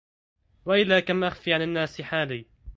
[0.65, 2.45] وإلى كم أخفي عن الناس حالي